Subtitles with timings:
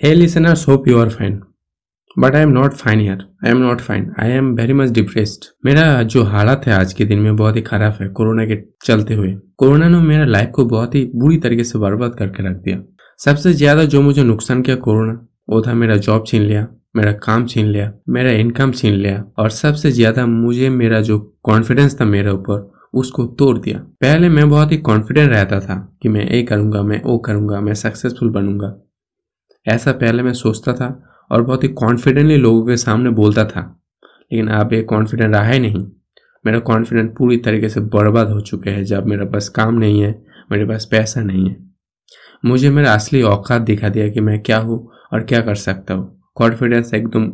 [0.00, 1.34] Hey listeners, hope you are fine.
[2.16, 5.44] But I am not fine yeah I am not fine I am very much depressed
[5.64, 9.14] मेरा जो हालत है आज के दिन में बहुत ही खराब है कोरोना के चलते
[9.14, 12.82] हुए। कोरोना ने मेरा लाइफ को बहुत ही बुरी तरीके से बर्बाद करके रख दिया।
[13.20, 15.12] सबसे ज़्यादा जो मुझे नुकसान किया कोरोना
[15.50, 19.50] वो था मेरा जॉब छीन लिया मेरा काम छीन लिया मेरा इनकम छीन लिया और
[19.60, 24.72] सबसे ज़्यादा मुझे मेरा जो कॉन्फिडेंस था मेरे ऊपर उसको तोड़ दिया। पहले मैं बहुत
[24.72, 28.78] ही कॉन्फिडेंट रहता था कि मैं ये करूँगा मैं वो करूँगा मैं सक्सेसफुल बनूँगा।
[29.66, 30.88] ऐसा पहले मैं सोचता था
[31.30, 33.60] और बहुत ही कॉन्फिडेंटली लोगों के सामने बोलता था।
[34.32, 35.86] लेकिन अब ये कॉन्फिडेंट रहा ही नहीं।
[36.44, 40.10] मेरा कॉन्फिडेंट पूरी तरीके से बर्बाद हो चुके हैं जब मेरे पास काम नहीं है,
[40.52, 41.56] मेरे पास पैसा नहीं है।
[42.44, 44.78] मुझे मेरा असली औकात दिखा दिया कि मैं क्या हूँ
[45.12, 47.32] और क्या कर सकता हूँ। कॉन्फिडेंस एकदम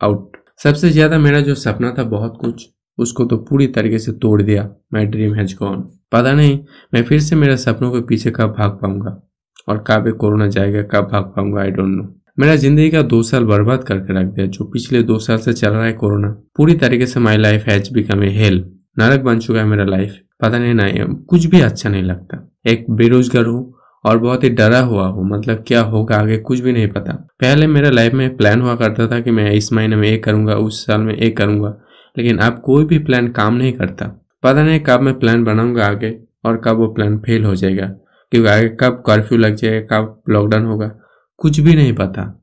[0.00, 2.68] आउट सबसे ज़्यादा मेरा जो सपना था बहुत कुछ,
[2.98, 5.80] उसको तो पूरी तरीके से तोड़ दिया। माई ड्रीम हैज़ गॉन
[6.12, 6.58] पता नहीं,
[6.94, 9.20] मैं फिर से मेरे सपनों के पीछे कब भाग पाऊँगा।
[9.68, 13.44] और कब कोरोना जाएगा, कब भाग पाऊँगा आई डोंट नो मेरा ज़िंदगी का दो साल
[13.44, 17.06] बर्बाद करके रख दिया, जो पिछले दो साल से चल रहा है कोरोना। पूरी तरीके
[17.06, 18.64] से my life has become a hell
[18.96, 20.84] नरक बन चुका है मेरा लाइफ पता नहीं ना
[21.28, 23.72] कुछ भी अच्छा नहीं लगता। एक बेरोजगार हूँ
[24.04, 27.66] और बहुत ही डरा हुआ हूँ मतलब क्या होगा आगे कुछ भी नहीं पता। पहले
[27.66, 30.84] मेरा लाइफ में प्लान हुआ करता था कि मैं इस महीने में एक करूँगा, उस
[30.86, 31.74] साल में एक करूँगा,
[32.16, 34.06] लेकिन अब कोई भी प्लान काम नहीं करता।
[34.42, 37.90] पता नहीं कब मैं प्लान बनाऊँगा आगे और कब वो प्लान फेल हो जाएगा।
[38.32, 40.90] क्योंकि आगे कब कर्फ्यू लग जाएगा, कब लॉकडाउन होगा,
[41.36, 42.42] कुछ भी नहीं पता।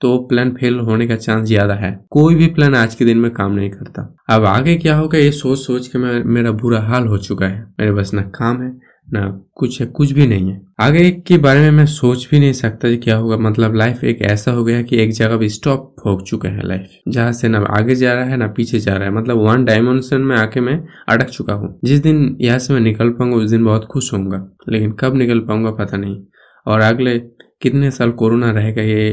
[0.00, 3.30] तो प्लान फेल होने का चांस ज़्यादा है। कोई भी प्लान आज के दिन में
[3.30, 7.06] काम नहीं करता। अब आगे क्या होगा, ये सोच सोच के मैं, मेरा बुरा हाल
[7.06, 8.70] हो चुका है। मेरे बस ना काम है।
[9.08, 12.52] ना कुछ है कुछ भी नहीं है। आगे के बारे में मैं सोच भी नहीं
[12.52, 15.94] सकता कि क्या होगा। मतलब लाइफ एक ऐसा हो गया कि एक जगह भी स्टॉप
[16.06, 19.08] हो चुका है लाइफ जहाँ से ना आगे जा रहा है ना पीछे जा रहा
[19.08, 22.80] है। मतलब वन डायमेंशन में आके मैं अटक चुका हूँ। जिस दिन यहाँ से मैं
[22.80, 26.22] निकल पाऊँगा उस दिन बहुत खुश होऊँगा। लेकिन कब निकल पाऊँगा पता नहीं।
[26.66, 27.18] और अगले
[27.62, 29.08] कितने साल कोरोना रहेगा ये,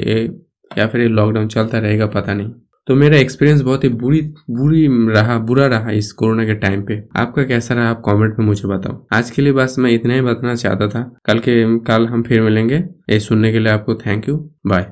[0.77, 2.51] ये फिर ये लॉकडाउन चलता रहेगा पता नहीं।
[2.87, 7.03] तो मेरा एक्सपीरियंस बहुत ही बुरी बुरी रहा, बुरा रहा इस कोरोना के टाइम पे।
[7.17, 7.89] आपका कैसा रहा?
[7.89, 11.17] आप कमेंट में मुझे बताओ। आज के लिए बस मैं इतना ही बताना चाहता था।
[11.25, 12.75] कल के, कल हम फिर मिलेंगे।
[13.09, 14.91] ये सुनने के लिए आपको थैंक यू बाय